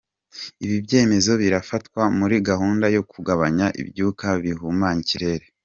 Ibi 0.65 0.77
byemezo 0.85 1.31
birafatwa 1.41 2.01
muri 2.19 2.35
gahunda 2.49 2.85
yo 2.95 3.01
kugabanya 3.11 3.65
ibyuka 3.81 4.27
bihumanya 4.43 5.01
ikirere. 5.05 5.45